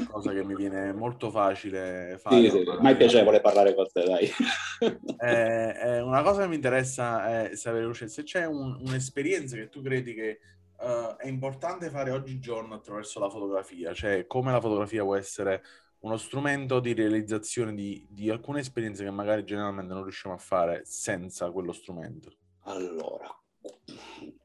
[0.08, 2.48] cosa che mi viene molto facile fare.
[2.48, 4.30] Sì, sì, mai piacevole parlare con te, dai.
[5.18, 9.82] eh, eh, una cosa che mi interessa è sapere se c'è un, un'esperienza che tu
[9.82, 10.38] credi che
[10.78, 15.64] uh, è importante fare oggigiorno attraverso la fotografia, cioè come la fotografia può essere
[16.02, 20.82] uno strumento di realizzazione di, di alcune esperienze che magari generalmente non riusciamo a fare
[20.84, 22.30] senza quello strumento.
[22.68, 23.26] Allora,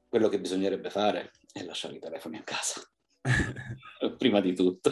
[0.07, 2.81] quello che bisognerebbe fare è lasciare i telefoni a casa.
[4.17, 4.91] Prima di tutto.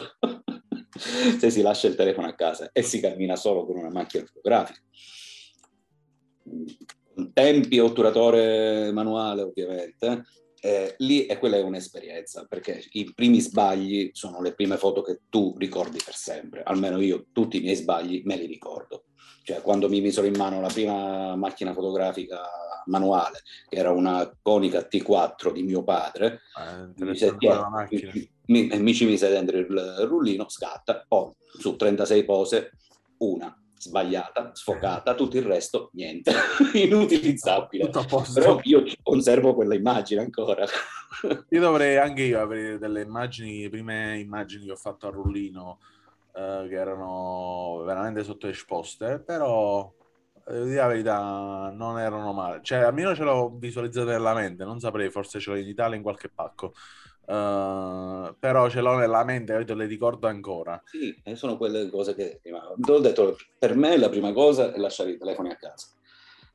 [1.38, 4.80] Se si lascia il telefono a casa e si cammina solo con una macchina fotografica.
[7.32, 10.24] Tempi otturatore manuale, ovviamente,
[10.60, 15.20] eh, lì e quella è un'esperienza, perché i primi sbagli sono le prime foto che
[15.30, 19.06] tu ricordi per sempre, almeno io tutti i miei sbagli me li ricordo.
[19.42, 22.42] Cioè, quando mi misero in mano la prima macchina fotografica
[22.86, 27.36] manuale, che era una conica T4 di mio padre, eh, mi, se,
[28.46, 29.66] mi, mi, ci mise dentro il
[30.06, 32.72] rullino, scatta, poi su 36 pose,
[33.18, 36.32] una sbagliata, sfocata, tutto il resto niente,
[36.74, 37.90] inutilizzabile.
[38.32, 40.64] Però io conservo quella immagine ancora.
[41.48, 45.80] io dovrei anche io avere delle immagini, le prime immagini che ho fatto a rullino,
[46.34, 49.92] eh, che erano veramente sottoesposte, però
[50.46, 52.60] devo dire la verità, non erano male.
[52.62, 56.02] Cioè, almeno ce l'ho visualizzato nella mente, non saprei, forse ce l'ho in Italia in
[56.02, 56.72] qualche pacco.
[57.24, 60.82] Uh, però ce l'ho nella mente, le ricordo ancora.
[60.84, 65.18] Sì, sono quelle cose che ho detto, per me la prima cosa è lasciare i
[65.18, 65.86] telefoni a casa.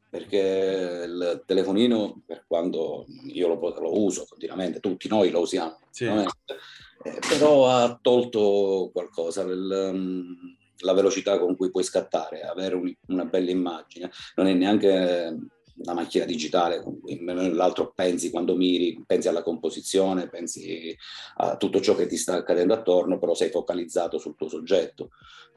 [0.10, 6.06] Perché il telefonino, per quando io lo, lo uso continuamente, tutti noi lo usiamo, sì.
[6.06, 9.42] eh, però ha tolto qualcosa.
[9.42, 14.54] Il, um, la velocità con cui puoi scattare, avere un, una bella immagine, non è
[14.54, 15.36] neanche
[15.78, 16.84] una macchina digitale,
[17.52, 20.96] l'altro pensi quando miri, pensi alla composizione, pensi
[21.38, 25.10] a tutto ciò che ti sta accadendo attorno, però sei focalizzato sul tuo soggetto.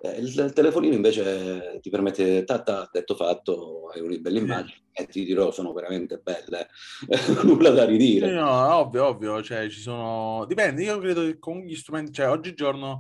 [0.02, 5.24] Eh, il, telefonino invece ti permette, tata, detto fatto, hai una bella immagine e ti
[5.24, 6.68] dirò, sono veramente belle,
[7.44, 8.30] nulla da ridire.
[8.30, 12.98] No, ovvio, ovvio, cioè ci sono, dipende, io credo che con gli strumenti, cioè oggigiorno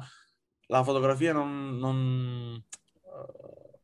[0.70, 2.62] la fotografia non, non,
[3.02, 3.78] uh,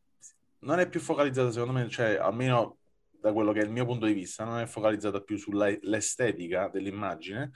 [0.60, 2.78] non, è più focalizzata, secondo me, cioè almeno
[3.20, 7.50] da quello che è il mio punto di vista, non è focalizzata più sull'estetica dell'immagine.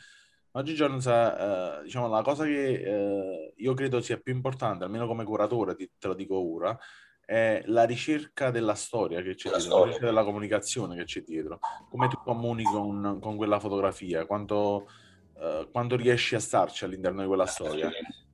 [0.53, 5.77] Oggigiorno, uh, diciamo, la cosa che uh, io credo sia più importante, almeno come curatore,
[5.77, 6.77] ti, te lo dico ora,
[7.25, 11.23] è la ricerca della storia che c'è la dietro, la ricerca della comunicazione che c'è
[11.23, 11.61] dietro.
[11.89, 14.89] Come tu comunichi con, con quella fotografia, quanto,
[15.35, 17.89] uh, quanto riesci a starci all'interno di quella storia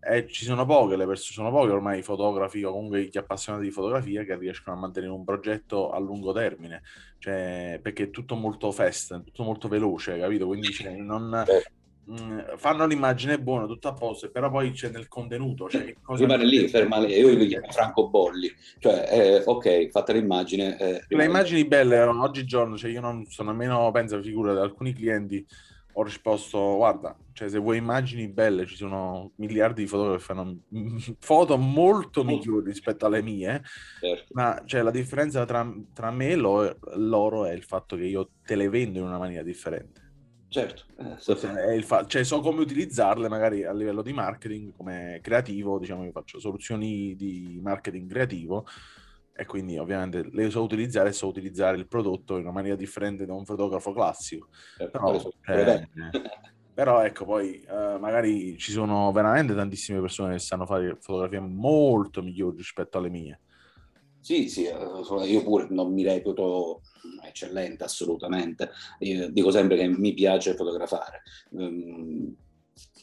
[0.08, 3.64] e ci sono poche le persone, sono poche ormai i fotografi o comunque gli appassionati
[3.64, 6.82] di fotografia che riescono a mantenere un progetto a lungo termine,
[7.18, 10.46] cioè, perché è tutto molto fast, tutto molto veloce, capito?
[10.46, 11.44] Quindi cioè, non,
[12.04, 15.68] mh, mm, fanno l'immagine buona, tutto a posto, però poi c'è nel contenuto.
[15.68, 20.12] Cioè, cosa Rimane lì, ferma lì, io li chiamo Franco Bolli, cioè eh, ok, fatta
[20.12, 20.78] l'immagine.
[20.78, 24.92] Eh, le immagini belle erano oggigiorno, cioè io non sono nemmeno, penso, figura di alcuni
[24.92, 25.44] clienti
[25.98, 30.58] ho risposto, guarda, cioè se vuoi immagini belle, ci sono miliardi di fotografi che fanno
[31.20, 33.62] foto molto migliori rispetto alle mie,
[34.00, 34.26] certo.
[34.32, 38.28] ma cioè, la differenza tra, tra me e loro, loro, è il fatto che io
[38.44, 40.04] te le vendo in una maniera differente.
[40.48, 46.04] Certo, eh, fa- cioè, so come utilizzarle magari a livello di marketing, come creativo, diciamo
[46.04, 48.66] io faccio soluzioni di marketing creativo
[49.36, 53.26] e quindi ovviamente le so utilizzare e so utilizzare il prodotto in una maniera differente
[53.26, 54.48] da un fotografo classico.
[54.78, 55.88] Eh, però, eh,
[56.72, 62.22] però, ecco, poi eh, magari ci sono veramente tantissime persone che sanno fare fotografie molto
[62.22, 63.40] migliori rispetto alle mie.
[64.20, 66.80] Sì, sì, eh, io pure non mi reputo
[67.24, 68.70] eccellente assolutamente.
[69.00, 71.22] Io dico sempre che mi piace fotografare.
[71.50, 72.34] Um,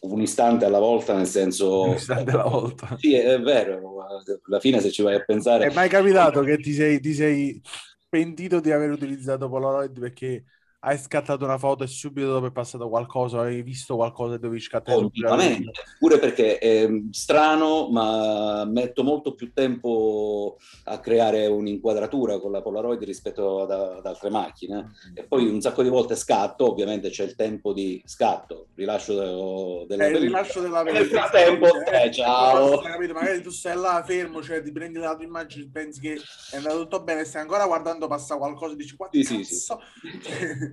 [0.02, 1.84] un istante alla volta, nel senso...
[1.84, 2.96] Un istante alla volta.
[3.00, 4.06] Sì, è, vero,
[4.48, 5.68] alla fine se ci vai a pensare...
[5.68, 7.62] È mai capitato che ti sei, ti sei
[8.10, 10.44] pentito di aver utilizzato Polaroid perché
[10.86, 14.60] hai scattato una foto e subito dopo è passato qualcosa, hai visto qualcosa e dovevi
[14.60, 14.98] scattare?
[14.98, 22.62] Continuamente, pure perché è strano, ma metto molto più tempo a creare un'inquadratura con la
[22.62, 24.76] Polaroid rispetto ad, ad altre macchine.
[24.76, 25.16] Mm-hmm.
[25.16, 30.08] E poi un sacco di volte scatto, ovviamente c'è il tempo di scatto, rilascio della
[30.08, 32.80] eh, il rilascio della Nel frattempo, eh, eh, ciao.
[32.80, 33.14] Capito?
[33.14, 36.20] Magari tu stai là fermo, cioè ti prendi la tua immagine, pensi che
[36.52, 39.74] è andato tutto bene, stai ancora guardando, passa qualcosa, dici, qua sì, sì, sì.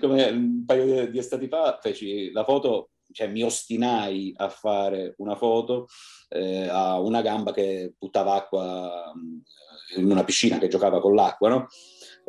[0.00, 5.36] come un paio di, estati fa feci la foto, cioè mi ostinai a fare una
[5.36, 5.86] foto
[6.28, 9.38] eh, a una gamba che buttava acqua mm,
[9.96, 11.66] in una piscina che giocava con l'acqua, no?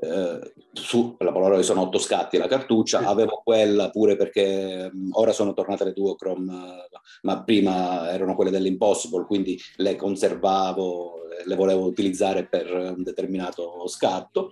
[0.01, 5.33] Eh, su la Polaroid sono otto scatti la cartuccia, avevo quella pure perché mm, ora
[5.33, 6.87] sono tornate le Duochrome,
[7.23, 14.51] ma prima erano quelle dell'Impossible, quindi le conservavo, le volevo utilizzare per un determinato scatto.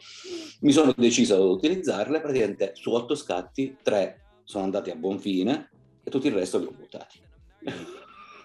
[0.61, 5.69] Mi sono deciso ad utilizzarle, praticamente su otto scatti, tre sono andati a buon fine
[6.03, 7.19] e tutto il resto li ho buttati.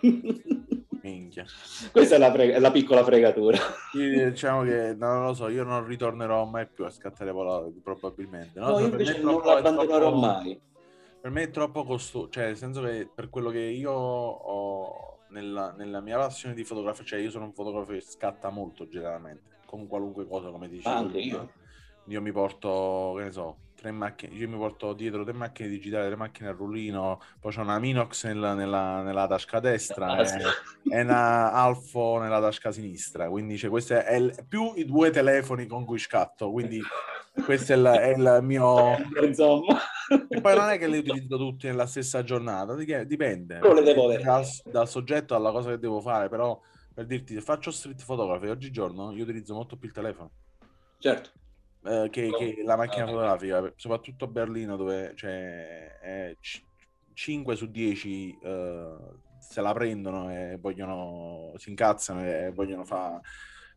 [1.02, 1.44] Minchia.
[1.90, 3.58] Questa è la, frega- la, piccola fregatura.
[3.94, 8.58] Io, diciamo che non lo so, io non ritornerò mai più a scattare Polaroid, probabilmente.
[8.58, 10.60] No, no io invece non lo abbandonerò troppo, mai.
[11.20, 15.72] Per me è troppo costoso, cioè nel senso che per quello che io ho nella,
[15.72, 19.86] nella mia passione di fotografia, cioè io sono un fotografo che scatta molto generalmente, con
[19.86, 20.94] qualunque cosa, come dicevo.
[20.94, 21.50] Anche io.
[22.06, 26.06] Io mi porto, che ne so, tre macchine, io mi porto dietro tre macchine digitali,
[26.06, 30.40] tre macchine a rullino, poi c'ho una Minox nella, nella, nella tasca destra e,
[30.88, 35.66] e, una Alfo nella tasca sinistra, quindi cioè, questo è, il, più i due telefoni
[35.66, 36.80] con cui scatto, quindi
[37.44, 38.96] questo è il, è il mio...
[39.20, 39.80] Insomma.
[40.28, 43.58] E poi non è che li utilizzo tutti nella stessa giornata, dipende.
[44.22, 46.60] Dal, dal soggetto alla cosa che devo fare, però
[46.94, 50.30] per dirti, se faccio street photography oggigiorno, io utilizzo molto più il telefono.
[50.98, 51.40] Certo
[51.84, 56.62] eh, che, che, la macchina fotografica, soprattutto a Berlino dove c'è c-
[57.12, 58.96] 5 su 10 eh,
[59.38, 63.20] se la prendono e vogliono, si incazzano e vogliono fare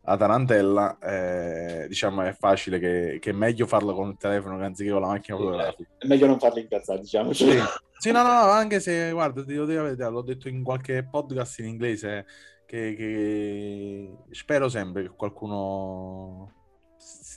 [0.05, 4.63] la tarantella, eh, diciamo è facile che, che, è meglio farlo con il telefono che
[4.63, 5.89] anziché con la macchina fotografica.
[5.97, 7.33] È meglio non farli incazzare, diciamo.
[7.33, 7.59] Sì.
[7.97, 11.65] sì, no, no, anche se, guarda, ti devo dire l'ho detto in qualche podcast in
[11.65, 12.25] inglese,
[12.67, 16.64] che, che spero sempre che qualcuno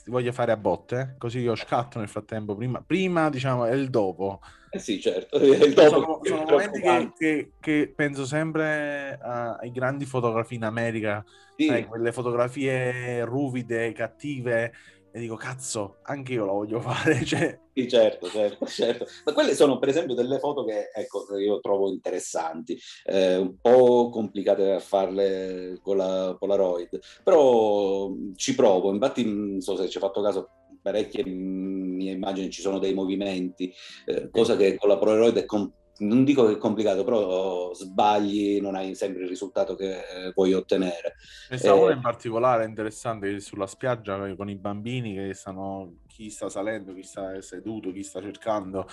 [0.09, 4.41] voglia fare a botte, così io scatto nel frattempo, prima, prima diciamo, e il dopo.
[4.71, 5.39] Eh sì, certo.
[5.39, 11.23] Sono, sono momenti che, che, che, penso sempre ai grandi fotografie in America,
[11.55, 11.67] sì.
[11.67, 14.73] sai, quelle fotografie ruvide, cattive,
[15.11, 17.23] e dico cazzo, anche io lo voglio fare.
[17.23, 17.59] Cioè...
[17.73, 19.05] Sì, certo, certo, certo.
[19.25, 24.09] Ma quelle sono per esempio delle foto che ecco, io trovo interessanti, eh, un po'
[24.09, 30.03] complicate a farle con la Polaroid, però ci provo, infatti non so se ci hai
[30.03, 30.49] fatto caso,
[30.81, 33.73] parecchie mie immagini ci sono dei movimenti,
[34.05, 38.59] eh, cosa che con la Polaroid è com- non dico che è complicato, però sbagli,
[38.61, 41.15] non hai sempre il risultato che eh, vuoi ottenere.
[41.49, 46.49] E sta eh, in particolare interessante sulla spiaggia con i bambini che stanno, chi sta
[46.49, 48.87] salendo, chi sta seduto, chi sta cercando.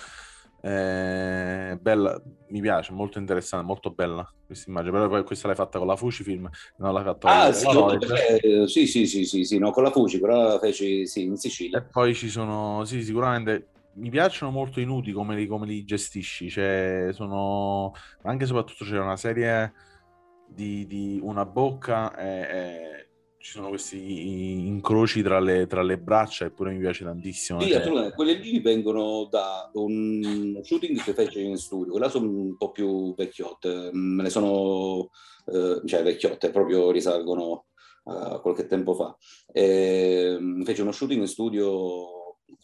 [0.59, 4.91] Eh, bella, mi piace, molto interessante, molto bella questa immagine.
[4.91, 8.85] Però poi questa l'hai fatta con la Fujifilm, non l'hai fatta ah, con la sì,
[8.85, 11.77] sì, sì, sì, sì, sì, no, con la Fuji, però la feci sì, in Sicilia.
[11.77, 13.67] E poi ci sono, sì, sicuramente
[13.97, 18.85] mi piacciono molto i nudi come li, come li gestisci, cioè sono anche e soprattutto
[18.85, 19.73] c'è una serie
[20.47, 26.45] di, di una bocca e, e, ci sono questi incroci tra le, tra le braccia
[26.45, 27.61] eppure mi piace tantissimo.
[27.61, 28.13] Sì, cioè...
[28.13, 33.15] quelle lì vengono da un shooting che fece in studio, quella sono un po' più
[33.15, 35.09] vecchiotte, me ne sono,
[35.45, 37.65] eh, cioè vecchiotte, proprio risalgono
[38.03, 39.15] a qualche tempo fa.
[39.51, 42.16] E, fece uno shooting in studio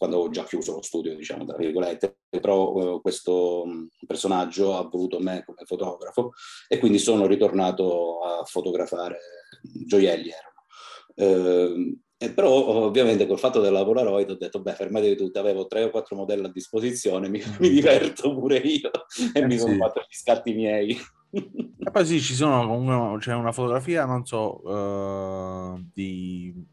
[0.04, 4.82] quando ho già chiuso lo studio, diciamo, tra virgolette, però eh, questo mm, personaggio ha
[4.82, 6.32] voluto me come fotografo
[6.68, 9.18] e quindi sono ritornato a fotografare
[9.62, 11.96] gioielli erano.
[12.16, 15.90] Eh, però ovviamente col fatto della Polaroid ho detto, beh, fermatevi tutti, avevo tre o
[15.90, 18.90] quattro modelli a disposizione, mi, mi diverto pure io
[19.32, 20.98] e eh mi sono fatto gli scatti miei.
[21.30, 26.72] E poi sì, ci sono comunque, c'è una fotografia, non so, uh, di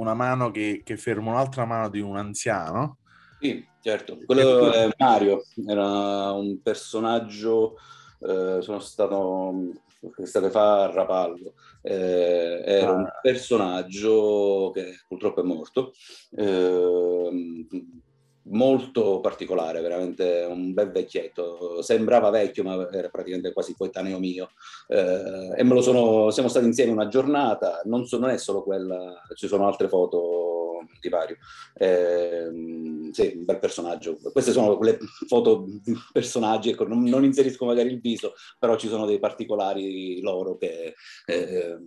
[0.00, 2.98] una mano che, che, ferma un'altra mano di un anziano.
[3.38, 4.18] Sì, certo.
[4.24, 7.76] Quello è Mario, era un personaggio,
[8.20, 9.54] eh, sono stato
[10.00, 11.54] quest'estate fa a Rapallo.
[11.82, 12.94] Eh, era ah.
[12.94, 15.92] un personaggio che purtroppo è morto,
[16.36, 17.66] eh,
[18.44, 21.82] molto particolare, veramente un bel vecchietto.
[21.82, 24.50] Sembrava vecchio, ma era praticamente quasi coetaneo mio.
[24.88, 27.80] Eh, e me lo sono, siamo stati insieme una giornata.
[27.84, 30.60] Non, so, non è solo quella, ci sono altre foto
[31.00, 31.36] di vario.
[31.74, 34.16] Eh, sì, un bel personaggio.
[34.32, 38.88] Queste sono le foto di personaggi, ecco, non, non, inserisco magari il viso, però ci
[38.88, 40.94] sono dei particolari loro che,
[41.26, 41.78] eh,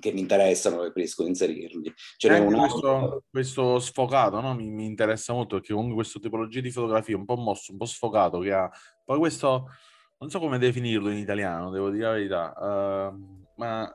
[0.00, 1.92] che mi interessano e preferisco inserirli.
[2.16, 4.54] Ce n'è un questo, questo, sfocato no?
[4.54, 7.86] mi, mi, interessa molto perché comunque questa tipologia di fotografia un po' mosso, un po'
[7.86, 8.70] sfocato, che ha
[9.04, 9.70] poi questo,
[10.18, 13.94] non so come definirlo in italiano, devo dire la verità, uh, ma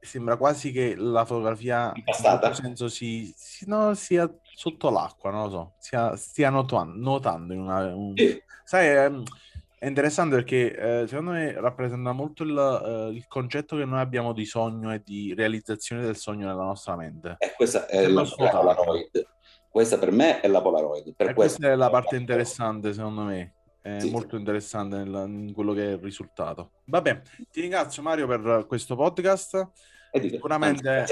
[0.00, 5.44] sembra quasi che la fotografia in questo senso si, si, no, sia sotto l'acqua, non
[5.44, 7.94] lo so, sia, stia nuotando, nuotando in una...
[7.94, 8.14] Un...
[8.64, 9.12] Sai, è,
[9.80, 14.32] è, interessante perché eh, secondo me rappresenta molto il, uh, il, concetto che noi abbiamo
[14.32, 17.36] di sogno e di realizzazione del sogno nella nostra mente.
[17.38, 19.26] E questa è la, la Polaroid.
[19.68, 21.14] Questa per me è la Polaroid.
[21.14, 24.36] Per questa è la parte interessante, secondo me è sì, molto sì.
[24.36, 26.72] interessante nel, in quello che è il risultato.
[26.84, 27.20] Vabbè,
[27.50, 29.70] ti ringrazio Mario per questo podcast.
[30.12, 31.06] Sicuramente,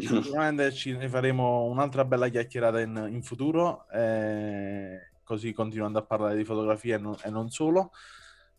[0.00, 6.36] sicuramente, ci ne faremo un'altra bella chiacchierata in, in futuro, eh, così continuando a parlare
[6.36, 7.92] di fotografia e non, e non solo.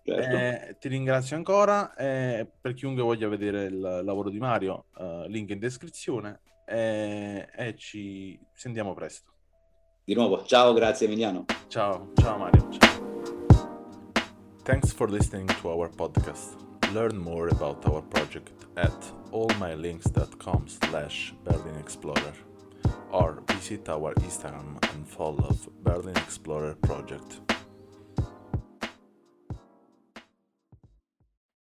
[0.04, 0.36] Certo.
[0.36, 1.94] Eh, ti ringrazio ancora.
[1.96, 6.40] Eh, per chiunque voglia vedere il lavoro di Mario, uh, link in descrizione.
[6.64, 9.30] e ci sentiamo presto.
[10.06, 11.44] Di nuovo, ciao, grazie Emiliano.
[11.68, 12.70] Ciao, ciao Mario.
[12.70, 14.12] Ciao.
[14.64, 16.56] Thanks for listening to our podcast.
[16.94, 22.51] Learn more about our project at allmylinks.com slash Berlin Explorer
[23.12, 27.51] or visit our Instagram and follow Berlin Explorer project.